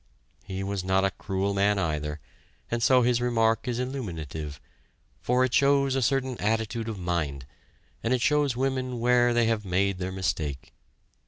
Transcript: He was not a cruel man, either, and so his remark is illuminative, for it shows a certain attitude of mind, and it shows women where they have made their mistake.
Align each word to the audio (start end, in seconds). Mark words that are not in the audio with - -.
He 0.43 0.63
was 0.63 0.83
not 0.83 1.05
a 1.05 1.11
cruel 1.11 1.53
man, 1.53 1.77
either, 1.77 2.19
and 2.71 2.81
so 2.81 3.03
his 3.03 3.21
remark 3.21 3.67
is 3.67 3.77
illuminative, 3.77 4.59
for 5.21 5.45
it 5.45 5.53
shows 5.53 5.93
a 5.93 6.01
certain 6.01 6.39
attitude 6.41 6.89
of 6.89 6.97
mind, 6.97 7.45
and 8.01 8.11
it 8.11 8.19
shows 8.23 8.57
women 8.57 8.99
where 8.99 9.31
they 9.31 9.45
have 9.45 9.63
made 9.63 9.99
their 9.99 10.11
mistake. 10.11 10.73